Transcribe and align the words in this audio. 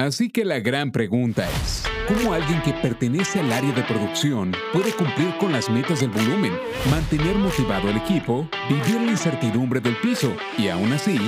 Así 0.00 0.30
que 0.30 0.46
la 0.46 0.60
gran 0.60 0.92
pregunta 0.92 1.46
es, 1.62 1.84
¿cómo 2.08 2.32
alguien 2.32 2.62
que 2.62 2.72
pertenece 2.72 3.38
al 3.38 3.52
área 3.52 3.70
de 3.72 3.82
producción 3.82 4.50
puede 4.72 4.92
cumplir 4.92 5.36
con 5.36 5.52
las 5.52 5.68
metas 5.68 6.00
del 6.00 6.08
volumen, 6.08 6.54
mantener 6.90 7.36
motivado 7.36 7.90
al 7.90 7.98
equipo, 7.98 8.48
vivir 8.70 8.98
la 8.98 9.10
incertidumbre 9.10 9.78
del 9.78 9.94
piso 9.98 10.34
y 10.56 10.68
aún 10.68 10.90
así 10.94 11.18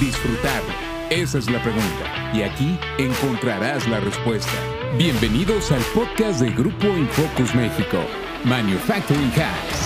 disfrutarlo? 0.00 0.74
Esa 1.08 1.38
es 1.38 1.48
la 1.48 1.62
pregunta 1.62 2.32
y 2.34 2.42
aquí 2.42 2.76
encontrarás 2.98 3.86
la 3.86 4.00
respuesta. 4.00 4.58
Bienvenidos 4.98 5.70
al 5.70 5.82
podcast 5.94 6.40
de 6.40 6.50
Grupo 6.50 6.88
Infocus 6.88 7.54
México, 7.54 7.98
Manufacturing 8.42 9.30
Hacks. 9.36 9.81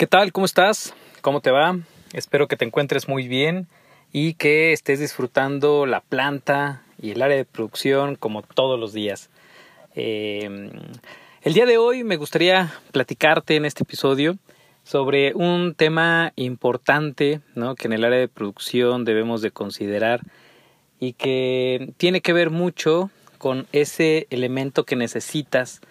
¿Qué 0.00 0.06
tal? 0.06 0.32
¿Cómo 0.32 0.46
estás? 0.46 0.94
¿Cómo 1.20 1.42
te 1.42 1.50
va? 1.50 1.78
Espero 2.14 2.48
que 2.48 2.56
te 2.56 2.64
encuentres 2.64 3.06
muy 3.06 3.28
bien 3.28 3.66
y 4.12 4.32
que 4.32 4.72
estés 4.72 4.98
disfrutando 4.98 5.84
la 5.84 6.00
planta 6.00 6.80
y 6.98 7.10
el 7.10 7.20
área 7.20 7.36
de 7.36 7.44
producción 7.44 8.16
como 8.16 8.40
todos 8.40 8.80
los 8.80 8.94
días. 8.94 9.28
Eh, 9.94 10.70
el 11.42 11.52
día 11.52 11.66
de 11.66 11.76
hoy 11.76 12.02
me 12.02 12.16
gustaría 12.16 12.72
platicarte 12.92 13.56
en 13.56 13.66
este 13.66 13.82
episodio 13.82 14.38
sobre 14.84 15.34
un 15.34 15.74
tema 15.74 16.32
importante 16.34 17.42
¿no? 17.54 17.74
que 17.74 17.86
en 17.86 17.92
el 17.92 18.02
área 18.02 18.20
de 18.20 18.28
producción 18.28 19.04
debemos 19.04 19.42
de 19.42 19.50
considerar 19.50 20.22
y 20.98 21.12
que 21.12 21.92
tiene 21.98 22.22
que 22.22 22.32
ver 22.32 22.48
mucho 22.48 23.10
con 23.36 23.66
ese 23.72 24.26
elemento 24.30 24.84
que 24.84 24.96
necesitas 24.96 25.82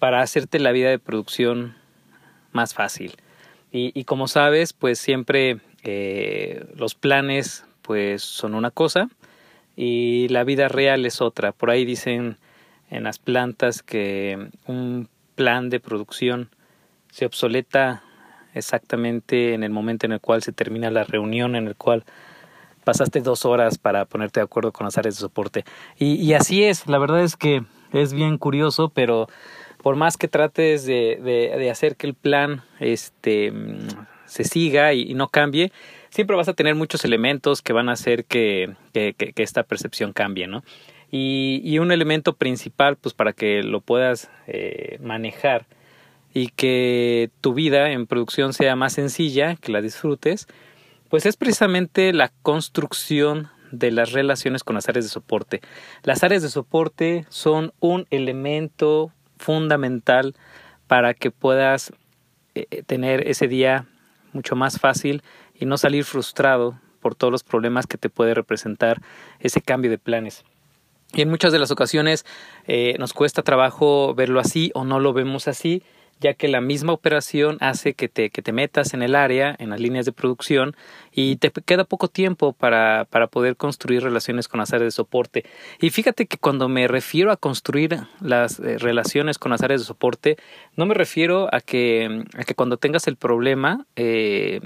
para 0.00 0.20
hacerte 0.20 0.58
la 0.58 0.72
vida 0.72 0.90
de 0.90 0.98
producción 0.98 1.76
más 2.50 2.74
fácil. 2.74 3.14
Y, 3.72 4.04
como 4.04 4.26
sabes, 4.26 4.72
pues 4.72 4.98
siempre 4.98 5.58
eh, 5.82 6.64
los 6.76 6.94
planes 6.94 7.66
pues 7.82 8.22
son 8.22 8.54
una 8.54 8.70
cosa 8.70 9.10
y 9.76 10.28
la 10.28 10.44
vida 10.44 10.68
real 10.68 11.04
es 11.04 11.20
otra. 11.20 11.52
Por 11.52 11.70
ahí 11.70 11.84
dicen 11.84 12.38
en 12.90 13.04
las 13.04 13.18
plantas 13.18 13.82
que 13.82 14.48
un 14.66 15.08
plan 15.34 15.68
de 15.68 15.80
producción 15.80 16.48
se 17.10 17.26
obsoleta 17.26 18.02
exactamente 18.54 19.52
en 19.52 19.62
el 19.62 19.70
momento 19.70 20.06
en 20.06 20.12
el 20.12 20.20
cual 20.20 20.42
se 20.42 20.52
termina 20.52 20.90
la 20.90 21.04
reunión, 21.04 21.54
en 21.54 21.66
el 21.66 21.76
cual 21.76 22.04
pasaste 22.84 23.20
dos 23.20 23.44
horas 23.44 23.76
para 23.76 24.06
ponerte 24.06 24.40
de 24.40 24.44
acuerdo 24.44 24.72
con 24.72 24.86
las 24.86 24.96
áreas 24.96 25.16
de 25.16 25.20
soporte. 25.20 25.64
Y, 25.98 26.14
y 26.14 26.32
así 26.32 26.64
es, 26.64 26.86
la 26.86 26.98
verdad 26.98 27.22
es 27.22 27.36
que 27.36 27.62
es 27.92 28.14
bien 28.14 28.38
curioso, 28.38 28.88
pero 28.88 29.28
por 29.86 29.94
más 29.94 30.16
que 30.16 30.26
trates 30.26 30.84
de, 30.84 31.68
hacer 31.70 31.94
que 31.94 32.08
el 32.08 32.14
plan 32.14 32.64
este, 32.80 33.52
se 34.24 34.42
siga 34.42 34.92
y, 34.94 35.14
no 35.14 35.28
cambie, 35.28 35.70
siempre 36.10 36.34
vas 36.34 36.48
a 36.48 36.54
tener 36.54 36.74
muchos 36.74 37.04
elementos 37.04 37.62
que 37.62 37.72
van 37.72 37.88
a 37.88 37.92
hacer 37.92 38.24
que, 38.24 38.74
esta 39.36 39.62
percepción 39.62 40.12
cambie, 40.12 40.48
¿no? 40.48 40.64
Y, 41.12 41.60
y, 41.62 41.78
un 41.78 41.92
elemento 41.92 42.32
principal, 42.32 42.96
pues 42.96 43.14
para 43.14 43.32
que 43.32 43.62
lo 43.62 43.80
puedas 43.80 44.28
eh, 44.48 44.98
manejar 45.00 45.66
y 46.34 46.48
que 46.48 47.30
tu 47.40 47.54
vida 47.54 47.92
en 47.92 48.08
producción 48.08 48.54
sea 48.54 48.74
más 48.74 48.94
sencilla, 48.94 49.54
que 49.54 49.70
la 49.70 49.82
disfrutes, 49.82 50.48
pues 51.10 51.26
es 51.26 51.36
precisamente 51.36 52.12
la 52.12 52.32
construcción 52.42 53.50
de 53.70 53.92
las 53.92 54.10
relaciones 54.10 54.64
con 54.64 54.74
las 54.74 54.88
áreas 54.88 55.04
de 55.04 55.10
soporte. 55.10 55.60
Las 56.02 56.24
áreas 56.24 56.42
de 56.42 56.48
soporte 56.48 57.24
son 57.28 57.72
un 57.78 58.08
elemento 58.10 59.12
fundamental 59.36 60.34
para 60.86 61.14
que 61.14 61.30
puedas 61.30 61.92
eh, 62.54 62.66
eh, 62.70 62.82
tener 62.82 63.28
ese 63.28 63.48
día 63.48 63.86
mucho 64.32 64.56
más 64.56 64.78
fácil 64.78 65.22
y 65.54 65.66
no 65.66 65.78
salir 65.78 66.04
frustrado 66.04 66.78
por 67.00 67.14
todos 67.14 67.30
los 67.30 67.44
problemas 67.44 67.86
que 67.86 67.98
te 67.98 68.10
puede 68.10 68.34
representar 68.34 69.00
ese 69.40 69.60
cambio 69.60 69.90
de 69.90 69.98
planes. 69.98 70.44
Y 71.12 71.22
en 71.22 71.30
muchas 71.30 71.52
de 71.52 71.58
las 71.58 71.70
ocasiones 71.70 72.26
eh, 72.66 72.96
nos 72.98 73.12
cuesta 73.12 73.42
trabajo 73.42 74.14
verlo 74.14 74.40
así 74.40 74.70
o 74.74 74.84
no 74.84 75.00
lo 75.00 75.12
vemos 75.12 75.48
así 75.48 75.82
ya 76.20 76.34
que 76.34 76.48
la 76.48 76.60
misma 76.60 76.92
operación 76.92 77.58
hace 77.60 77.94
que 77.94 78.08
te, 78.08 78.30
que 78.30 78.42
te 78.42 78.52
metas 78.52 78.94
en 78.94 79.02
el 79.02 79.14
área, 79.14 79.54
en 79.58 79.70
las 79.70 79.80
líneas 79.80 80.06
de 80.06 80.12
producción, 80.12 80.74
y 81.12 81.36
te 81.36 81.50
queda 81.50 81.84
poco 81.84 82.08
tiempo 82.08 82.52
para, 82.52 83.06
para 83.10 83.26
poder 83.26 83.56
construir 83.56 84.02
relaciones 84.02 84.48
con 84.48 84.58
las 84.58 84.72
áreas 84.72 84.88
de 84.88 84.96
soporte. 84.96 85.44
Y 85.80 85.90
fíjate 85.90 86.26
que 86.26 86.38
cuando 86.38 86.68
me 86.68 86.88
refiero 86.88 87.30
a 87.32 87.36
construir 87.36 87.98
las 88.20 88.58
eh, 88.60 88.78
relaciones 88.78 89.38
con 89.38 89.50
las 89.50 89.62
áreas 89.62 89.82
de 89.82 89.86
soporte, 89.86 90.36
no 90.74 90.86
me 90.86 90.94
refiero 90.94 91.48
a 91.52 91.60
que, 91.60 92.24
a 92.36 92.44
que 92.44 92.54
cuando 92.54 92.78
tengas 92.78 93.06
el 93.06 93.16
problema 93.16 93.86
eh, 93.96 94.60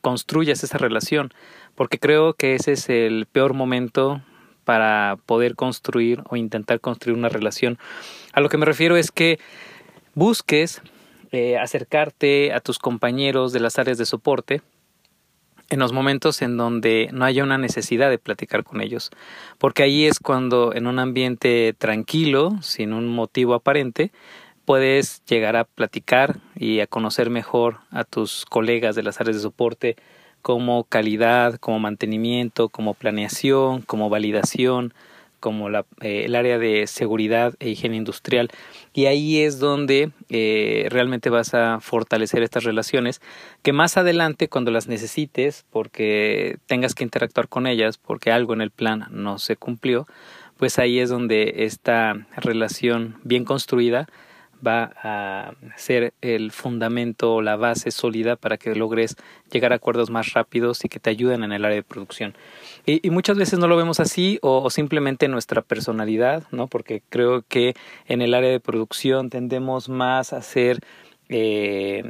construyas 0.00 0.64
esa 0.64 0.78
relación, 0.78 1.32
porque 1.74 1.98
creo 1.98 2.34
que 2.34 2.54
ese 2.54 2.72
es 2.72 2.88
el 2.88 3.26
peor 3.26 3.54
momento 3.54 4.22
para 4.64 5.16
poder 5.26 5.54
construir 5.54 6.22
o 6.28 6.36
intentar 6.36 6.80
construir 6.80 7.16
una 7.16 7.28
relación. 7.28 7.78
A 8.32 8.40
lo 8.40 8.48
que 8.48 8.58
me 8.58 8.66
refiero 8.66 8.96
es 8.96 9.12
que 9.12 9.38
busques 10.14 10.82
eh, 11.36 11.58
acercarte 11.58 12.54
a 12.54 12.60
tus 12.60 12.78
compañeros 12.78 13.52
de 13.52 13.60
las 13.60 13.78
áreas 13.78 13.98
de 13.98 14.06
soporte 14.06 14.62
en 15.68 15.80
los 15.80 15.92
momentos 15.92 16.40
en 16.40 16.56
donde 16.56 17.10
no 17.12 17.26
haya 17.26 17.44
una 17.44 17.58
necesidad 17.58 18.08
de 18.08 18.16
platicar 18.16 18.64
con 18.64 18.80
ellos, 18.80 19.10
porque 19.58 19.82
ahí 19.82 20.06
es 20.06 20.18
cuando 20.18 20.72
en 20.72 20.86
un 20.86 20.98
ambiente 20.98 21.74
tranquilo, 21.76 22.56
sin 22.62 22.94
un 22.94 23.08
motivo 23.08 23.52
aparente, 23.52 24.12
puedes 24.64 25.22
llegar 25.26 25.56
a 25.56 25.64
platicar 25.64 26.38
y 26.54 26.80
a 26.80 26.86
conocer 26.86 27.28
mejor 27.28 27.80
a 27.90 28.04
tus 28.04 28.46
colegas 28.46 28.96
de 28.96 29.02
las 29.02 29.20
áreas 29.20 29.36
de 29.36 29.42
soporte 29.42 29.96
como 30.40 30.84
calidad, 30.84 31.56
como 31.56 31.80
mantenimiento, 31.80 32.70
como 32.70 32.94
planeación, 32.94 33.82
como 33.82 34.08
validación, 34.08 34.94
como 35.46 35.68
la, 35.68 35.86
eh, 36.00 36.24
el 36.24 36.34
área 36.34 36.58
de 36.58 36.88
seguridad 36.88 37.54
e 37.60 37.68
higiene 37.68 37.94
industrial. 37.94 38.50
Y 38.92 39.06
ahí 39.06 39.38
es 39.38 39.60
donde 39.60 40.10
eh, 40.28 40.88
realmente 40.90 41.30
vas 41.30 41.54
a 41.54 41.78
fortalecer 41.78 42.42
estas 42.42 42.64
relaciones 42.64 43.22
que 43.62 43.72
más 43.72 43.96
adelante 43.96 44.48
cuando 44.48 44.72
las 44.72 44.88
necesites, 44.88 45.64
porque 45.70 46.56
tengas 46.66 46.96
que 46.96 47.04
interactuar 47.04 47.46
con 47.46 47.68
ellas, 47.68 47.96
porque 47.96 48.32
algo 48.32 48.54
en 48.54 48.60
el 48.60 48.72
plan 48.72 49.06
no 49.12 49.38
se 49.38 49.54
cumplió, 49.54 50.08
pues 50.56 50.80
ahí 50.80 50.98
es 50.98 51.10
donde 51.10 51.54
esta 51.58 52.26
relación 52.36 53.20
bien 53.22 53.44
construida 53.44 54.08
va 54.66 54.92
a 55.02 55.54
ser 55.76 56.14
el 56.20 56.50
fundamento 56.50 57.34
o 57.34 57.42
la 57.42 57.56
base 57.56 57.90
sólida 57.90 58.36
para 58.36 58.56
que 58.56 58.74
logres 58.74 59.16
llegar 59.50 59.72
a 59.72 59.76
acuerdos 59.76 60.10
más 60.10 60.32
rápidos 60.32 60.84
y 60.84 60.88
que 60.88 61.00
te 61.00 61.10
ayuden 61.10 61.44
en 61.44 61.52
el 61.52 61.64
área 61.64 61.76
de 61.76 61.82
producción. 61.82 62.34
Y, 62.84 63.10
muchas 63.10 63.36
veces 63.36 63.58
no 63.58 63.66
lo 63.66 63.76
vemos 63.76 63.98
así 63.98 64.38
o, 64.42 64.70
simplemente 64.70 65.28
nuestra 65.28 65.62
personalidad, 65.62 66.44
¿no? 66.52 66.66
Porque 66.68 67.02
creo 67.08 67.42
que 67.48 67.74
en 68.06 68.22
el 68.22 68.34
área 68.34 68.50
de 68.50 68.60
producción 68.60 69.30
tendemos 69.30 69.88
más 69.88 70.32
a 70.32 70.42
ser 70.42 70.80
eh, 71.28 72.04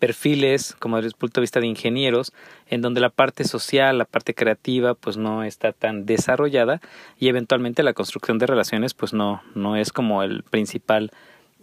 perfiles 0.00 0.74
como 0.80 0.96
desde 0.96 1.08
el 1.08 1.14
punto 1.14 1.40
de 1.40 1.42
vista 1.42 1.60
de 1.60 1.68
ingenieros 1.68 2.32
en 2.68 2.82
donde 2.82 3.00
la 3.00 3.10
parte 3.10 3.44
social, 3.44 3.96
la 3.96 4.04
parte 4.04 4.34
creativa 4.34 4.94
pues 4.94 5.16
no 5.16 5.44
está 5.44 5.72
tan 5.72 6.04
desarrollada 6.04 6.80
y 7.16 7.28
eventualmente 7.28 7.84
la 7.84 7.92
construcción 7.92 8.38
de 8.38 8.46
relaciones 8.46 8.92
pues 8.92 9.12
no, 9.12 9.40
no 9.54 9.76
es 9.76 9.92
como 9.92 10.24
el 10.24 10.42
principal 10.42 11.12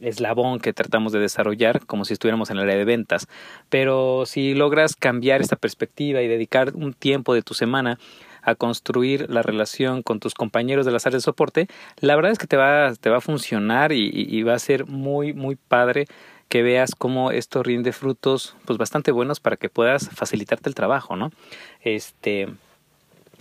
eslabón 0.02 0.60
que 0.60 0.74
tratamos 0.74 1.12
de 1.12 1.20
desarrollar 1.20 1.86
como 1.86 2.06
si 2.06 2.14
estuviéramos 2.14 2.50
en 2.50 2.58
el 2.58 2.64
área 2.64 2.78
de 2.78 2.86
ventas. 2.86 3.28
Pero 3.70 4.26
si 4.26 4.54
logras 4.54 4.96
cambiar 4.96 5.42
esta 5.42 5.56
perspectiva 5.56 6.22
y 6.22 6.28
dedicar 6.28 6.74
un 6.76 6.94
tiempo 6.94 7.34
de 7.34 7.42
tu 7.42 7.54
semana 7.54 8.00
a 8.44 8.56
construir 8.56 9.30
la 9.30 9.44
relación 9.44 10.02
con 10.02 10.20
tus 10.20 10.34
compañeros 10.34 10.86
de 10.86 10.92
las 10.92 11.06
áreas 11.06 11.22
de 11.22 11.26
soporte, 11.26 11.68
la 12.00 12.16
verdad 12.16 12.32
es 12.32 12.40
que 12.40 12.48
te 12.48 12.58
va, 12.58 12.94
te 13.00 13.10
va 13.10 13.18
a 13.18 13.22
funcionar 13.22 13.92
y, 13.92 14.10
y 14.12 14.44
va 14.44 14.56
a 14.56 14.60
ser 14.60 14.88
muy, 14.88 15.34
muy 15.34 15.56
padre 15.56 16.08
que 16.52 16.64
veas 16.64 16.96
cómo 16.96 17.32
esto 17.32 17.64
rinde 17.64 17.94
frutos 17.94 18.58
pues 18.66 18.78
bastante 18.78 19.12
buenos 19.12 19.40
para 19.40 19.56
que 19.56 19.70
puedas 19.70 20.10
facilitarte 20.10 20.68
el 20.68 20.76
trabajo, 20.76 21.16
¿no? 21.16 21.32
Este 21.82 22.50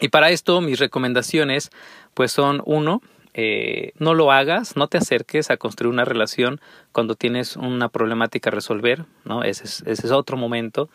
y 0.01 0.09
para 0.09 0.31
esto 0.31 0.61
mis 0.61 0.79
recomendaciones 0.79 1.71
pues 2.15 2.31
son 2.31 2.63
uno, 2.67 3.03
eh, 3.35 3.93
no 3.99 4.15
lo 4.15 4.33
hagas, 4.33 4.77
no 4.77 4.89
te 4.89 4.99
acerques 4.99 5.51
a 5.51 5.57
construir 5.57 5.93
una 5.93 6.05
relación 6.05 6.61
cuando 6.93 7.15
tienes 7.15 7.57
una 7.57 7.89
problemática 7.89 8.51
a 8.51 8.53
resolver, 8.53 9.05
¿no? 9.25 9.45
Ese 9.45 9.65
es, 9.65 9.83
ese 9.87 10.07
es 10.07 10.13
otro 10.13 10.37
momento. 10.37 10.89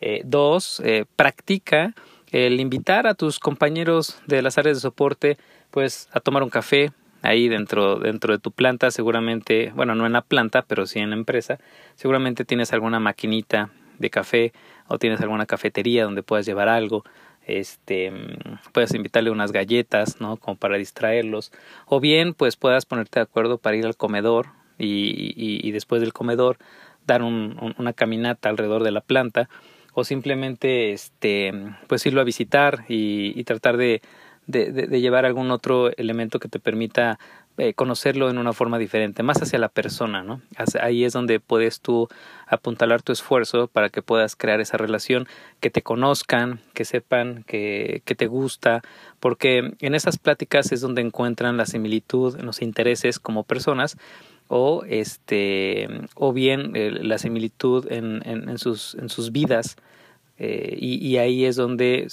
Eh, 0.00 0.22
dos, 0.24 0.80
eh, 0.84 1.04
practica 1.16 1.94
el 2.30 2.60
invitar 2.60 3.06
a 3.06 3.14
tus 3.14 3.38
compañeros 3.38 4.18
de 4.26 4.42
las 4.42 4.56
áreas 4.58 4.78
de 4.78 4.80
soporte, 4.80 5.38
pues, 5.70 6.08
a 6.12 6.20
tomar 6.20 6.42
un 6.42 6.50
café 6.50 6.92
ahí 7.20 7.48
dentro, 7.48 7.96
dentro 7.96 8.32
de 8.32 8.38
tu 8.38 8.50
planta, 8.50 8.90
seguramente, 8.90 9.70
bueno, 9.74 9.94
no 9.94 10.06
en 10.06 10.12
la 10.12 10.22
planta, 10.22 10.62
pero 10.62 10.86
sí 10.86 10.98
en 10.98 11.10
la 11.10 11.16
empresa, 11.16 11.58
seguramente 11.94 12.44
tienes 12.44 12.72
alguna 12.72 13.00
maquinita 13.00 13.70
de 13.98 14.10
café 14.10 14.52
o 14.88 14.98
tienes 14.98 15.20
alguna 15.20 15.46
cafetería 15.46 16.04
donde 16.04 16.22
puedas 16.22 16.46
llevar 16.46 16.68
algo 16.68 17.04
este 17.46 18.12
puedes 18.72 18.94
invitarle 18.94 19.30
unas 19.30 19.52
galletas 19.52 20.20
no 20.20 20.36
como 20.36 20.56
para 20.56 20.76
distraerlos. 20.76 21.52
O 21.86 22.00
bien 22.00 22.34
pues 22.34 22.56
puedas 22.56 22.86
ponerte 22.86 23.20
de 23.20 23.24
acuerdo 23.24 23.58
para 23.58 23.76
ir 23.76 23.86
al 23.86 23.96
comedor 23.96 24.48
y, 24.78 25.34
y, 25.36 25.70
después 25.70 26.00
del 26.00 26.12
comedor 26.12 26.58
dar 27.06 27.22
una 27.22 27.92
caminata 27.92 28.48
alrededor 28.48 28.84
de 28.84 28.90
la 28.90 29.00
planta. 29.00 29.48
O 29.94 30.04
simplemente 30.04 30.92
este 30.92 31.52
pues 31.86 32.06
irlo 32.06 32.20
a 32.20 32.24
visitar 32.24 32.84
y, 32.88 33.42
tratar 33.44 33.76
de, 33.76 34.00
de, 34.46 35.00
llevar 35.00 35.26
algún 35.26 35.50
otro 35.50 35.90
elemento 35.96 36.38
que 36.38 36.48
te 36.48 36.58
permita 36.58 37.18
eh, 37.58 37.74
conocerlo 37.74 38.30
en 38.30 38.38
una 38.38 38.52
forma 38.52 38.78
diferente, 38.78 39.22
más 39.22 39.42
hacia 39.42 39.58
la 39.58 39.68
persona, 39.68 40.22
¿no? 40.22 40.40
Ahí 40.80 41.04
es 41.04 41.12
donde 41.12 41.38
puedes 41.40 41.80
tú 41.80 42.08
apuntalar 42.46 43.02
tu 43.02 43.12
esfuerzo 43.12 43.68
para 43.68 43.90
que 43.90 44.02
puedas 44.02 44.36
crear 44.36 44.60
esa 44.60 44.78
relación, 44.78 45.28
que 45.60 45.70
te 45.70 45.82
conozcan, 45.82 46.60
que 46.74 46.84
sepan 46.84 47.44
que, 47.46 48.02
te 48.04 48.26
gusta, 48.26 48.82
porque 49.20 49.74
en 49.80 49.94
esas 49.94 50.18
pláticas 50.18 50.72
es 50.72 50.80
donde 50.80 51.02
encuentran 51.02 51.56
la 51.56 51.66
similitud, 51.66 52.40
los 52.40 52.62
intereses 52.62 53.18
como 53.18 53.44
personas 53.44 53.96
o 54.48 54.84
este 54.86 55.88
o 56.14 56.32
bien 56.32 56.72
eh, 56.74 56.90
la 56.90 57.18
similitud 57.18 57.90
en, 57.90 58.22
en, 58.24 58.58
sus, 58.58 58.94
en 58.96 59.08
sus 59.08 59.32
vidas 59.32 59.76
eh, 60.38 60.76
y, 60.80 61.18
ahí 61.18 61.44
es 61.44 61.56
donde 61.56 62.08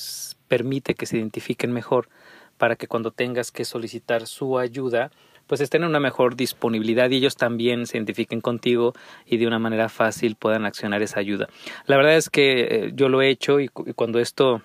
permite 0.47 0.93
que 0.93 1.05
se 1.05 1.17
identifiquen 1.17 1.71
mejor 1.71 2.09
para 2.57 2.75
que 2.75 2.87
cuando 2.87 3.11
tengas 3.11 3.51
que 3.51 3.65
solicitar 3.65 4.27
su 4.27 4.59
ayuda 4.59 5.11
pues 5.49 5.61
estén 5.61 5.81
en 5.81 5.89
una 5.89 5.99
mejor 5.99 6.35
disponibilidad 6.35 7.09
y 7.09 7.15
ellos 7.15 7.35
también 7.35 7.87
se 7.87 7.97
identifiquen 7.97 8.39
contigo 8.39 8.93
y 9.25 9.37
de 9.37 9.47
una 9.47 9.57
manera 9.57 9.89
fácil 9.89 10.35
puedan 10.35 10.63
accionar 10.63 11.01
esa 11.01 11.19
ayuda. 11.19 11.49
La 11.87 11.97
verdad 11.97 12.15
es 12.15 12.29
que 12.29 12.61
eh, 12.61 12.91
yo 12.93 13.09
lo 13.09 13.23
he 13.23 13.29
hecho 13.29 13.59
y, 13.59 13.67
cuando 13.67 14.19
esto 14.19 14.61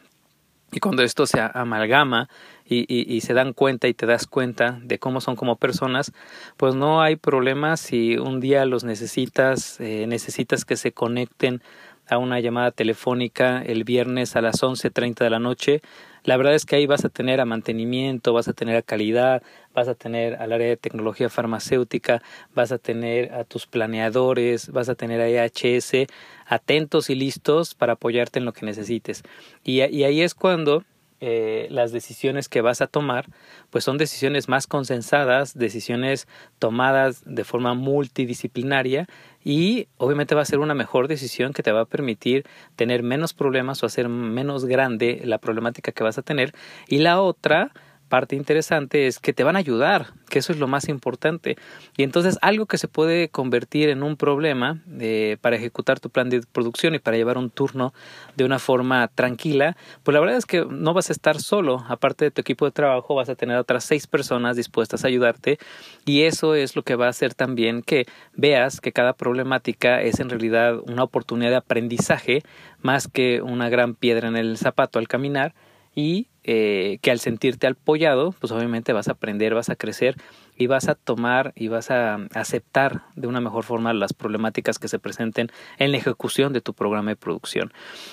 y 0.73 0.81
cuando 0.81 1.03
esto 1.03 1.25
se 1.27 1.41
amalgama 1.41 2.29
y, 2.67 2.85
y, 2.89 3.21
se 3.21 3.33
dan 3.33 3.53
cuenta 3.53 3.89
y 3.89 3.95
te 3.95 4.07
das 4.07 4.27
cuenta 4.27 4.79
de 4.83 4.99
cómo 4.99 5.21
son 5.21 5.37
como 5.37 5.57
personas, 5.57 6.13
pues 6.57 6.75
no 6.75 7.01
hay 7.01 7.17
problema 7.17 7.77
si 7.77 8.19
un 8.19 8.41
día 8.41 8.65
los 8.67 8.83
necesitas, 8.83 9.79
eh, 9.81 10.07
necesitas 10.09 10.65
que 10.65 10.77
se 10.77 10.93
conecten 10.93 11.63
a 12.09 12.19
una 12.19 12.41
llamada 12.41 12.71
telefónica 12.71 13.63
el 13.63 13.85
viernes 13.85 14.37
a 14.37 14.43
las 14.43 14.63
11.30 14.63 15.25
de 15.25 15.31
la 15.31 15.39
noche. 15.39 15.83
La 16.25 16.37
verdad 16.37 16.55
es 16.55 16.65
que 16.65 16.77
ahí 16.77 16.87
vas 16.87 17.05
a 17.05 17.11
tener 17.11 17.41
a 17.41 17.45
mantenimiento, 17.45 18.33
vas 18.33 18.49
a 18.49 18.53
tener 18.53 18.77
a 18.77 18.83
calidad, 18.83 19.43
vas 19.75 19.89
a 19.89 19.95
tener 19.95 20.37
al 20.37 20.53
área 20.53 20.69
de 20.69 20.77
tecnología 20.77 21.29
farmacéutica, 21.29 22.23
vas 22.55 22.73
a 22.73 22.79
tener 22.79 23.33
a 23.35 23.45
tus 23.45 23.67
planeadores, 23.67 24.71
vas 24.71 24.89
a 24.89 24.95
tener 24.95 25.21
a 25.21 25.29
EHS 25.29 26.07
atentos 26.47 27.11
y 27.11 27.15
listos 27.15 27.75
para 27.75 27.95
apoyarte 27.95 28.39
en 28.39 28.47
lo 28.47 28.53
que 28.53 28.65
necesites. 28.65 29.23
Y, 29.65 29.83
y 29.83 30.05
ahí 30.05 30.23
es 30.23 30.35
cuando 30.35 30.85
eh, 31.27 31.69
las 31.71 31.91
decisiones 31.91 32.51
que 32.51 32.61
vas 32.61 32.83
a 32.83 32.87
tomar, 32.87 33.25
pues 33.71 33.83
son 33.83 33.97
decisiones 33.97 34.47
más 34.47 34.67
consensadas, 34.67 35.57
decisiones 35.57 36.29
tomadas 36.59 37.23
de 37.25 37.45
forma 37.45 37.73
multidisciplinaria 37.73 39.07
y 39.43 39.89
obviamente 39.97 40.35
va 40.35 40.43
a 40.43 40.45
ser 40.45 40.59
una 40.59 40.75
mejor 40.75 41.09
decisión 41.09 41.55
que 41.55 41.63
te 41.63 41.73
va 41.73 41.81
a 41.81 41.87
permitir 41.87 42.45
tener 42.77 43.03
menos 43.03 43.33
problemas 43.33 43.83
o 43.83 43.87
hacer 43.87 44.11
menos 44.11 44.67
grande 44.67 45.23
la 45.25 45.39
problemática 45.39 45.93
que 45.93 46.05
vas 46.05 46.19
a 46.19 46.23
tener. 46.23 46.53
Y 46.89 46.99
la 46.99 47.23
otra, 47.23 47.73
parte 48.15 48.37
interesante 48.37 49.09
es 49.09 49.19
que 49.19 49.33
te 49.33 49.43
van 49.43 49.57
a 49.57 49.59
ayudar, 49.59 50.13
que 50.29 50.39
eso 50.39 50.53
es 50.53 50.61
lo 50.61 50.69
más 50.69 50.89
importante. 50.89 51.57
Y 51.97 52.05
entonces 52.05 52.39
algo 52.43 52.67
que 52.67 52.79
se 52.79 52.87
puede 52.87 53.29
convertir 53.29 53.89
en 53.89 54.05
un 54.05 54.17
problema 54.17 54.81
eh, 55.01 55.37
para 55.41 55.57
ejecutar 55.57 55.99
tu 55.99 56.11
plan 56.11 56.31
de 56.31 56.43
producción 56.53 56.95
y 56.95 57.01
para 57.01 57.17
llevar 57.17 57.39
un 57.39 57.51
turno 57.51 57.93
de 58.37 58.45
una 58.45 58.61
forma 58.61 59.09
tranquila, 59.09 59.77
pues 60.05 60.13
la 60.15 60.21
verdad 60.21 60.37
es 60.37 60.47
que 60.47 60.65
no 60.65 60.95
vas 60.95 61.11
a 61.11 61.13
estar 61.13 61.41
solo. 61.41 61.85
Aparte 61.89 62.27
de 62.27 62.31
tu 62.31 62.41
equipo 62.41 62.65
de 62.67 62.71
trabajo, 62.71 63.17
vas 63.17 63.29
a 63.29 63.35
tener 63.35 63.57
otras 63.57 63.83
seis 63.83 64.07
personas 64.07 64.55
dispuestas 64.55 65.03
a 65.05 65.09
ayudarte 65.09 65.59
y 66.05 66.23
eso 66.23 66.55
es 66.55 66.77
lo 66.77 66.85
que 66.85 66.95
va 66.95 67.07
a 67.07 67.11
hacer 67.11 67.35
también 67.35 67.83
que 67.83 68.07
veas 68.37 68.81
que 68.81 68.93
cada 68.93 69.15
problemática 69.15 70.01
es 70.01 70.21
en 70.21 70.31
realidad 70.31 70.79
una 70.87 71.03
oportunidad 71.03 71.51
de 71.51 71.57
aprendizaje 71.57 72.45
más 72.81 73.09
que 73.09 73.43
una 73.43 73.69
gran 73.71 73.97
piedra 73.97 74.29
en 74.29 74.37
el 74.37 74.57
zapato 74.57 75.01
al 75.01 75.09
caminar 75.09 75.53
y 75.97 76.29
eh, 76.47 76.99
que 77.01 77.11
al 77.11 77.21
sentirte 77.21 77.67
apoyado, 77.67 78.35
pues 78.39 78.53
obviamente 78.53 78.93
vas 78.93 79.09
a 79.09 79.13
aprender, 79.13 79.55
vas 79.55 79.71
a 79.71 79.77
crecer 79.77 80.17
y 80.59 80.67
vas 80.67 80.89
a 80.89 80.95
tomar 80.95 81.55
y 81.57 81.69
vas 81.69 81.91
a 81.91 82.17
aceptar 82.35 83.03
de 83.17 83.27
una 83.27 83.41
mejor 83.41 83.65
forma 83.65 83.95
las 83.95 84.13
problemáticas 84.13 84.79
que 84.79 84.89
se 84.89 84.99
presenten 84.99 85.49
en 85.79 85.91
la 85.91 85.97
ejecución 85.97 86.53
de 86.53 86.61
tu 86.61 86.75
programa 86.75 87.13
de 87.13 87.17
producción. 87.17 87.73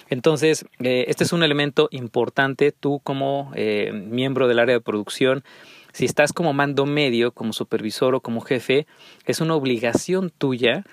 Entonces, 0.10 0.66
eh, 0.80 1.06
este 1.10 1.26
es 1.26 1.34
un 1.34 1.44
elemento 1.44 1.90
importante, 1.92 2.72
tú 2.72 3.02
como 3.04 3.52
eh, 3.54 3.92
miembro 3.92 4.48
del 4.48 4.60
área 4.60 4.76
de 4.76 4.82
producción, 4.82 5.44
si 5.92 6.06
estás 6.06 6.32
como 6.32 6.54
mando 6.54 6.86
medio, 6.86 7.34
como 7.34 7.52
supervisor 7.52 8.16
o 8.16 8.22
como 8.22 8.40
jefe, 8.40 8.88
es 9.26 9.42
una 9.42 9.56
obligación 9.56 10.30
tuya 10.30 10.86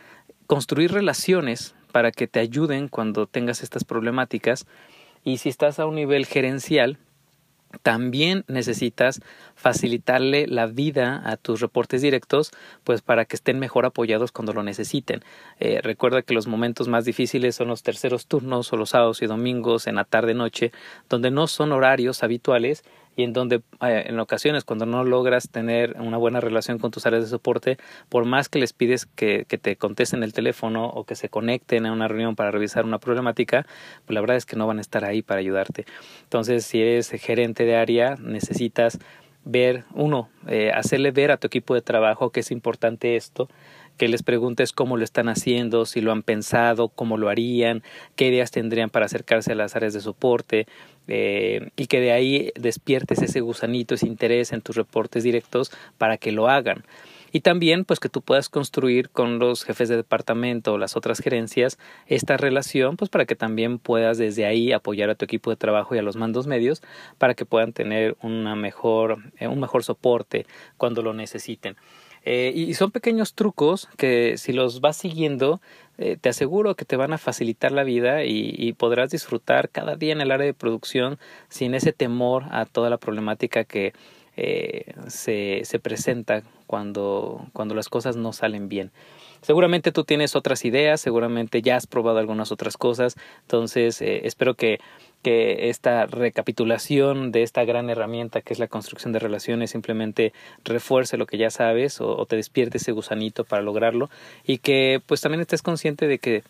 construir 0.48 0.90
relaciones 0.90 1.76
para 1.92 2.10
que 2.10 2.26
te 2.26 2.40
ayuden 2.40 2.88
cuando 2.88 3.26
tengas 3.26 3.62
estas 3.62 3.84
problemáticas 3.84 4.66
y 5.24 5.38
si 5.38 5.48
estás 5.48 5.78
a 5.78 5.86
un 5.86 5.94
nivel 5.94 6.26
gerencial, 6.26 6.98
también 7.82 8.44
necesitas 8.48 9.20
facilitarle 9.54 10.46
la 10.46 10.66
vida 10.66 11.22
a 11.24 11.36
tus 11.36 11.60
reportes 11.60 12.02
directos, 12.02 12.50
pues 12.84 13.02
para 13.02 13.24
que 13.24 13.36
estén 13.36 13.58
mejor 13.58 13.84
apoyados 13.84 14.32
cuando 14.32 14.52
lo 14.52 14.62
necesiten. 14.62 15.22
Eh, 15.60 15.80
recuerda 15.82 16.22
que 16.22 16.34
los 16.34 16.46
momentos 16.46 16.88
más 16.88 17.04
difíciles 17.04 17.56
son 17.56 17.68
los 17.68 17.82
terceros 17.82 18.26
turnos 18.26 18.72
o 18.72 18.76
los 18.76 18.90
sábados 18.90 19.22
y 19.22 19.26
domingos 19.26 19.86
en 19.86 19.96
la 19.96 20.04
tarde 20.04 20.34
noche, 20.34 20.72
donde 21.08 21.30
no 21.30 21.46
son 21.46 21.72
horarios 21.72 22.22
habituales 22.22 22.84
y 23.18 23.24
en 23.24 23.32
donde 23.32 23.56
eh, 23.80 24.04
en 24.06 24.20
ocasiones 24.20 24.62
cuando 24.62 24.86
no 24.86 25.02
logras 25.02 25.50
tener 25.50 25.96
una 25.98 26.16
buena 26.18 26.40
relación 26.40 26.78
con 26.78 26.92
tus 26.92 27.04
áreas 27.04 27.24
de 27.24 27.28
soporte, 27.28 27.76
por 28.08 28.24
más 28.24 28.48
que 28.48 28.60
les 28.60 28.72
pides 28.72 29.06
que, 29.06 29.44
que, 29.48 29.58
te 29.58 29.74
contesten 29.74 30.22
el 30.22 30.32
teléfono 30.32 30.86
o 30.86 31.02
que 31.02 31.16
se 31.16 31.28
conecten 31.28 31.84
a 31.86 31.92
una 31.92 32.06
reunión 32.06 32.36
para 32.36 32.52
revisar 32.52 32.84
una 32.84 33.00
problemática, 33.00 33.66
pues 34.06 34.14
la 34.14 34.20
verdad 34.20 34.36
es 34.36 34.46
que 34.46 34.54
no 34.54 34.68
van 34.68 34.78
a 34.78 34.82
estar 34.82 35.04
ahí 35.04 35.22
para 35.22 35.40
ayudarte. 35.40 35.84
Entonces, 36.22 36.64
si 36.64 36.80
eres 36.80 37.10
gerente 37.10 37.64
de 37.64 37.74
área, 37.74 38.14
necesitas 38.20 39.00
ver, 39.44 39.82
uno, 39.94 40.28
eh, 40.46 40.70
hacerle 40.72 41.10
ver 41.10 41.32
a 41.32 41.38
tu 41.38 41.48
equipo 41.48 41.74
de 41.74 41.82
trabajo 41.82 42.30
que 42.30 42.40
es 42.40 42.52
importante 42.52 43.16
esto, 43.16 43.48
que 43.96 44.08
les 44.08 44.22
preguntes 44.22 44.72
cómo 44.72 44.96
lo 44.96 45.02
están 45.02 45.28
haciendo, 45.28 45.84
si 45.84 46.00
lo 46.00 46.12
han 46.12 46.22
pensado, 46.22 46.88
cómo 46.88 47.16
lo 47.16 47.28
harían, 47.28 47.82
qué 48.14 48.28
ideas 48.28 48.52
tendrían 48.52 48.90
para 48.90 49.06
acercarse 49.06 49.52
a 49.52 49.56
las 49.56 49.74
áreas 49.74 49.92
de 49.92 50.00
soporte 50.00 50.66
eh, 51.08 51.70
y 51.76 51.86
que 51.86 52.00
de 52.00 52.12
ahí 52.12 52.52
despiertes 52.54 53.22
ese 53.22 53.40
gusanito, 53.40 53.94
ese 53.94 54.06
interés 54.06 54.52
en 54.52 54.60
tus 54.60 54.76
reportes 54.76 55.24
directos 55.24 55.72
para 55.96 56.18
que 56.18 56.32
lo 56.32 56.48
hagan. 56.48 56.84
Y 57.32 57.40
también 57.40 57.84
pues 57.84 58.00
que 58.00 58.08
tú 58.08 58.22
puedas 58.22 58.48
construir 58.48 59.10
con 59.10 59.38
los 59.38 59.64
jefes 59.64 59.88
de 59.88 59.96
departamento 59.96 60.72
o 60.72 60.78
las 60.78 60.96
otras 60.96 61.18
gerencias 61.18 61.78
esta 62.06 62.36
relación 62.36 62.96
pues 62.96 63.10
para 63.10 63.26
que 63.26 63.36
también 63.36 63.78
puedas 63.78 64.18
desde 64.18 64.46
ahí 64.46 64.72
apoyar 64.72 65.10
a 65.10 65.14
tu 65.14 65.24
equipo 65.24 65.50
de 65.50 65.56
trabajo 65.56 65.94
y 65.94 65.98
a 65.98 66.02
los 66.02 66.16
mandos 66.16 66.46
medios 66.46 66.82
para 67.18 67.34
que 67.34 67.44
puedan 67.44 67.72
tener 67.72 68.16
una 68.22 68.56
mejor, 68.56 69.18
eh, 69.38 69.48
un 69.48 69.60
mejor 69.60 69.84
soporte 69.84 70.46
cuando 70.76 71.02
lo 71.02 71.12
necesiten. 71.12 71.76
Eh, 72.30 72.52
y 72.54 72.74
son 72.74 72.90
pequeños 72.90 73.32
trucos 73.32 73.88
que 73.96 74.36
si 74.36 74.52
los 74.52 74.82
vas 74.82 74.98
siguiendo, 74.98 75.62
eh, 75.96 76.18
te 76.20 76.28
aseguro 76.28 76.76
que 76.76 76.84
te 76.84 76.96
van 76.96 77.14
a 77.14 77.18
facilitar 77.18 77.72
la 77.72 77.84
vida 77.84 78.22
y, 78.24 78.74
podrás 78.74 79.08
disfrutar 79.08 79.70
cada 79.70 79.96
día 79.96 80.12
en 80.12 80.20
el 80.20 80.30
área 80.30 80.44
de 80.44 80.52
producción 80.52 81.18
sin 81.48 81.74
ese 81.74 81.94
temor 81.94 82.44
a 82.50 82.66
toda 82.66 82.90
la 82.90 82.98
problemática 82.98 83.64
que 83.64 83.94
eh, 84.40 84.94
se, 85.08 85.62
se 85.64 85.78
presenta 85.78 86.42
cuando, 86.66 87.46
cuando 87.52 87.74
las 87.74 87.88
cosas 87.88 88.16
no 88.16 88.32
salen 88.32 88.68
bien. 88.68 88.92
Seguramente 89.42 89.92
tú 89.92 90.04
tienes 90.04 90.34
otras 90.34 90.64
ideas, 90.64 91.00
seguramente 91.00 91.62
ya 91.62 91.76
has 91.76 91.86
probado 91.86 92.18
algunas 92.18 92.50
otras 92.50 92.76
cosas, 92.76 93.16
entonces 93.42 94.00
espero 94.00 94.54
que 94.54 94.80
que 95.22 95.68
esta 95.68 96.06
recapitulación 96.06 97.32
de 97.32 97.42
esta 97.42 97.64
gran 97.64 97.90
herramienta 97.90 98.40
que 98.40 98.52
es 98.52 98.58
la 98.58 98.68
construcción 98.68 99.12
de 99.12 99.18
relaciones 99.18 99.70
simplemente 99.70 100.32
refuerce 100.64 101.16
lo 101.16 101.26
que 101.26 101.38
ya 101.38 101.50
sabes 101.50 102.00
o, 102.00 102.24
te 102.26 102.36
despierte 102.36 102.78
ese 102.78 102.92
gusanito 102.92 103.44
para 103.44 103.62
lograrlo 103.62 104.10
y 104.44 104.58
que 104.58 105.02
pues 105.04 105.20
también 105.20 105.40
estés 105.40 105.62
consciente 105.62 106.06
de 106.06 106.18
que 106.18 106.44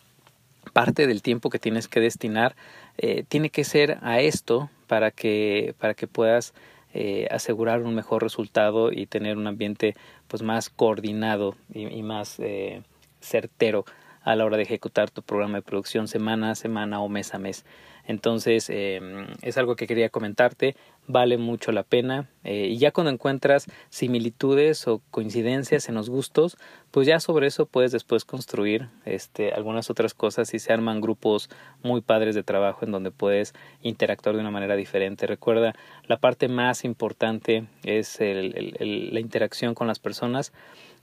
parte 0.73 1.07
del 1.07 1.23
tiempo 1.23 1.49
que 1.49 1.59
tienes 1.59 1.88
que 1.88 2.00
destinar 2.00 2.54
eh, 2.99 3.25
tiene 3.26 3.49
que 3.49 3.64
ser 3.64 3.99
a 4.02 4.21
esto 4.21 4.68
para 4.87 5.11
que 5.11 5.75
para 5.78 5.95
que 5.95 6.07
puedas 6.07 6.52
eh, 6.95 7.28
asegurar 7.30 7.83
un 7.83 7.95
mejor 7.95 8.23
resultado 8.23 8.92
y 8.92 9.07
tener 9.07 9.37
un 9.37 9.47
ambiente 9.47 9.95
pues 10.26 10.42
más 10.42 10.71
coordinado 10.71 11.54
y, 11.73 12.02
más 12.02 12.40
eh, 12.40 12.83
certero 13.21 13.85
a 14.23 14.37
la 14.37 14.45
hora 14.45 14.57
de 14.57 14.62
ejecutar 14.62 15.11
tu 15.11 15.23
programa 15.23 15.59
de 15.59 15.62
producción 15.62 16.09
semana 16.09 16.50
a 16.50 16.54
semana 16.54 17.00
o 17.00 17.09
mes 17.09 17.35
a 17.35 17.38
mes. 17.38 17.64
Entonces, 18.09 18.71
em, 18.71 19.27
es 19.43 19.59
algo 19.59 19.77
que 19.77 19.87
quería 19.87 20.09
comentarte, 20.09 20.75
vale 21.07 21.37
mucho 21.37 21.73
la 21.73 21.83
pena. 21.83 22.31
Eh, 22.43 22.69
y 22.71 22.79
ya 22.79 22.91
cuando 22.91 23.11
encuentras 23.11 23.67
similitudes 23.91 24.88
o 24.88 25.03
coincidencias 25.11 25.91
en 25.91 25.95
los 25.95 26.09
gustos, 26.09 26.57
pues 26.91 27.07
ya 27.07 27.21
sobre 27.21 27.47
eso 27.47 27.67
puedes 27.67 27.93
después 27.93 28.25
construir 28.25 28.88
este, 29.05 29.53
algunas 29.53 29.91
otras 29.91 30.15
cosas 30.15 30.55
y 30.55 30.59
se 30.59 30.73
arman 30.73 31.03
grupos 31.03 31.50
muy 31.83 32.00
padres 32.00 32.35
de 32.35 32.43
trabajo 32.43 32.87
en 32.87 32.93
donde 32.93 33.11
puedes 33.11 33.53
interactuar 33.83 34.35
de 34.37 34.41
una 34.41 34.50
manera 34.50 34.75
diferente. 34.75 35.27
Recuerda, 35.27 35.75
la 36.07 36.17
parte 36.17 36.49
más 36.49 36.85
importante 36.85 37.67
es 37.85 38.19
la 38.21 39.21
interacción 39.21 39.75
con 39.75 39.87
las 39.87 39.99
personas. 39.99 40.55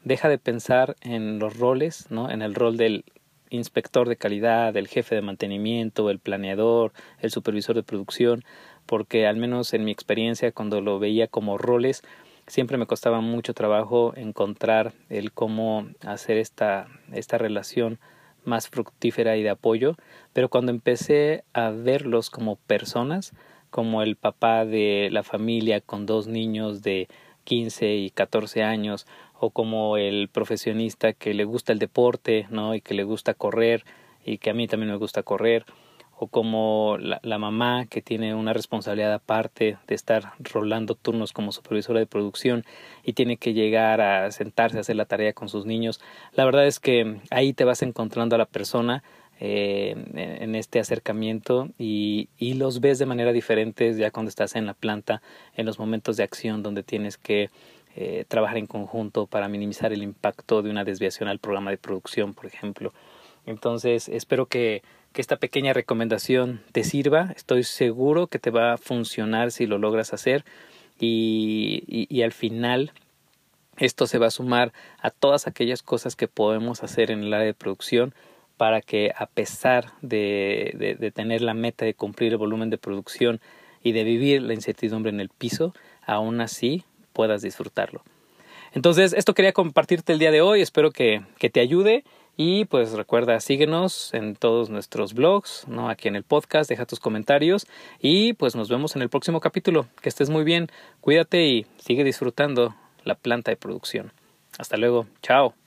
Deja 0.04 0.28
de 0.28 0.40
pensar 0.40 0.96
en 1.02 1.38
los 1.38 1.60
roles, 1.60 2.08
¿no? 2.10 2.32
En 2.32 2.42
el 2.42 2.56
rol 2.56 2.78
del 2.78 3.06
inspector 3.50 4.10
de 4.10 4.18
calidad, 4.18 4.76
el 4.76 4.88
jefe 4.88 5.16
de 5.16 5.22
mantenimiento, 5.22 6.10
el 6.10 6.20
planeador, 6.20 6.94
el 7.20 7.32
supervisor 7.32 7.76
de 7.76 7.84
producción, 7.84 8.44
porque 8.86 9.28
al 9.28 9.38
menos 9.38 9.74
en 9.74 9.84
mi 9.84 9.92
experiencia 9.92 10.52
cuando 10.52 10.82
lo 10.82 11.00
veía 11.00 11.28
como 11.28 11.58
roles, 11.58 12.04
siempre 12.48 12.78
me 12.78 12.86
costaba 12.86 13.22
mucho 13.22 13.54
trabajo 13.54 14.14
encontrar 14.16 14.94
el 15.10 15.32
cómo 15.32 15.88
hacer 16.06 16.38
esta, 16.38 16.88
esta 17.12 17.38
relación 17.38 18.00
más 18.44 18.70
fructífera 18.70 19.38
y 19.38 19.44
de 19.44 19.50
apoyo, 19.50 19.96
pero 20.34 20.50
cuando 20.50 20.72
empecé 20.72 21.44
a 21.54 21.72
verlos 21.72 22.30
como 22.30 22.58
personas, 22.58 23.34
como 23.72 24.04
el 24.04 24.16
papá 24.16 24.66
de 24.66 25.10
la 25.12 25.24
familia 25.24 25.82
con 25.82 26.06
dos 26.06 26.28
niños 26.28 26.82
de 26.82 27.08
15 27.46 27.96
y 27.96 28.10
14 28.10 28.64
años, 28.64 29.08
o 29.40 29.52
como 29.52 29.96
el 29.96 30.28
profesionista 30.28 31.14
que 31.14 31.34
le 31.34 31.46
gusta 31.46 31.72
el 31.72 31.80
deporte, 31.80 32.48
¿no? 32.50 32.76
Y 32.76 32.82
que 32.82 32.94
le 32.94 33.04
gusta 33.04 33.34
correr, 33.34 33.86
y 34.26 34.40
que 34.40 34.50
a 34.50 34.54
mí 34.54 34.68
también 34.68 34.92
me 34.92 34.98
gusta 34.98 35.24
correr, 35.24 35.66
o 36.18 36.28
como 36.28 36.98
la, 37.00 37.20
la, 37.24 37.38
mamá 37.38 37.86
que 37.88 38.02
tiene 38.02 38.34
una 38.36 38.54
responsabilidad 38.54 39.14
aparte 39.14 39.78
de 39.88 39.96
estar 39.96 40.34
rolando 40.40 40.96
turnos 40.96 41.34
como 41.34 41.52
supervisora 41.52 42.00
de 42.00 42.06
producción 42.06 42.64
y 43.04 43.14
tiene 43.14 43.36
que 43.38 43.54
llegar 43.54 44.00
a 44.00 44.32
sentarse 44.32 44.78
a 44.78 44.82
hacer 44.82 44.96
la 44.96 45.06
tarea 45.06 45.34
con 45.34 45.50
sus 45.50 45.66
niños. 45.66 46.00
La 46.32 46.46
verdad 46.46 46.68
es 46.68 46.80
que 46.80 47.20
ahí 47.32 47.54
te 47.54 47.66
vas 47.66 47.82
encontrando 47.82 48.36
a 48.36 48.40
la 48.40 48.46
persona 48.46 49.04
eh, 49.40 49.96
en 50.14 50.56
este 50.56 50.80
acercamiento 50.80 51.70
y, 51.78 52.30
los 52.40 52.80
ves 52.80 53.00
de 53.00 53.06
manera 53.06 53.34
diferente 53.34 53.94
ya 53.94 54.10
cuando 54.12 54.30
estás 54.30 54.56
en 54.56 54.66
la 54.66 54.74
planta, 54.74 55.22
en 55.56 55.66
los 55.66 55.78
momentos 55.78 56.16
de 56.16 56.24
acción 56.24 56.64
donde 56.64 56.84
tienes 56.84 57.18
que 57.18 57.50
eh, 57.96 58.24
trabajar 58.28 58.58
en 58.58 58.66
conjunto 58.66 59.28
para 59.28 59.50
minimizar 59.50 59.92
el 59.92 60.04
impacto 60.04 60.62
de 60.62 60.70
una 60.70 60.86
desviación 60.86 61.28
al 61.28 61.40
programa 61.40 61.72
de 61.72 61.78
producción, 61.78 62.34
por 62.34 62.46
ejemplo. 62.46 62.94
Entonces, 63.46 64.08
espero 64.08 64.46
que 64.46 64.84
esta 65.14 65.38
pequeña 65.38 65.74
recomendación 65.74 66.62
te 66.72 66.84
sirva. 66.84 67.34
Estoy 67.36 67.64
seguro 67.64 68.28
que 68.28 68.40
te 68.40 68.52
va 68.52 68.74
a 68.74 68.78
funcionar 68.78 69.52
si 69.52 69.66
lo 69.66 69.78
logras 69.78 70.14
hacer 70.14 70.46
y, 71.00 71.84
y, 71.88 72.08
y, 72.10 72.22
al 72.22 72.32
final 72.32 72.94
esto 73.78 74.08
se 74.08 74.18
va 74.18 74.28
a 74.28 74.32
sumar 74.32 74.72
a 75.02 75.12
todas 75.12 75.48
aquellas 75.48 75.84
cosas 75.84 76.16
que 76.16 76.30
podemos 76.30 76.84
hacer 76.84 77.12
en 77.12 77.24
el 77.24 77.34
área 77.34 77.48
de 77.48 77.54
producción 77.54 78.14
para 78.58 78.82
que 78.82 79.12
a 79.16 79.26
pesar 79.26 79.92
de, 80.02 80.98
de, 81.00 81.12
tener 81.12 81.42
la 81.42 81.54
meta 81.54 81.86
de 81.86 81.94
cumplir 81.94 82.32
el 82.32 82.38
volumen 82.38 82.70
de 82.70 82.78
producción 82.78 83.42
y 83.84 83.92
de 83.92 84.04
vivir 84.04 84.42
la 84.42 84.54
incertidumbre 84.54 85.12
en 85.12 85.20
el 85.20 85.30
piso, 85.30 85.74
aún 86.06 86.42
así 86.42 86.84
puedas 87.14 87.42
disfrutarlo. 87.42 88.04
Entonces, 88.74 89.14
esto 89.14 89.34
quería 89.34 89.54
compartirte 89.54 90.14
el 90.14 90.20
día 90.20 90.32
de 90.32 90.42
hoy, 90.42 90.62
espero 90.62 90.92
que, 90.92 91.22
que 91.38 91.50
te 91.50 91.60
ayude 91.60 92.04
y 92.38 92.66
pues 92.66 92.92
recuerda, 92.92 93.40
síguenos 93.40 94.14
en 94.14 94.36
todos 94.36 94.70
nuestros 94.70 95.14
blogs, 95.14 95.66
¿no? 95.68 95.90
Aquí 95.90 96.10
en 96.10 96.16
el 96.16 96.24
podcast, 96.24 96.70
deja 96.70 96.86
tus 96.86 97.00
comentarios 97.00 97.68
y 98.00 98.34
pues 98.34 98.56
nos 98.56 98.70
vemos 98.70 98.96
en 98.96 99.02
el 99.02 99.10
próximo 99.10 99.40
capítulo. 99.40 99.88
Que 100.02 100.10
estés 100.10 100.30
muy 100.30 100.44
bien, 100.44 100.68
cuídate 101.00 101.46
y 101.46 101.66
sigue 101.78 102.04
disfrutando 102.04 102.76
la 103.04 103.16
planta 103.16 103.52
de 103.52 103.58
producción. 103.58 104.12
Hasta 104.58 104.76
luego, 104.78 105.08
chao. 105.22 105.65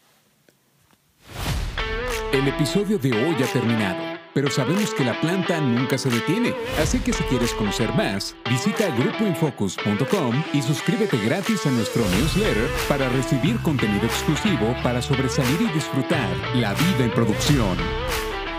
El 2.32 2.46
episodio 2.48 2.98
de 2.98 3.12
hoy 3.12 3.36
ha 3.42 3.52
terminado 3.52 4.18
pero 4.38 4.52
sabemos 4.52 4.94
que 4.94 5.04
la 5.04 5.20
planta 5.20 5.60
nunca 5.60 5.98
se 5.98 6.10
detiene. 6.10 6.54
Así 6.80 7.00
que 7.00 7.12
si 7.12 7.24
quieres 7.24 7.52
conocer 7.54 7.92
más, 7.94 8.36
visita 8.48 8.88
grupoinfocus.com 8.96 10.44
y 10.52 10.62
suscríbete 10.62 11.16
gratis 11.18 11.66
a 11.66 11.72
nuestro 11.72 12.04
newsletter 12.10 12.68
para 12.88 13.08
recibir 13.08 13.58
contenido 13.62 14.06
exclusivo 14.06 14.76
para 14.84 15.02
sobresalir 15.02 15.62
y 15.62 15.72
disfrutar 15.74 16.28
la 16.54 16.72
vida 16.74 17.04
en 17.04 17.10
producción. 17.10 17.76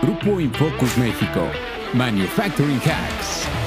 Grupo 0.02 0.38
Infocus 0.38 0.98
México. 0.98 1.48
Manufacturing 1.94 2.80
Hacks. 2.84 3.59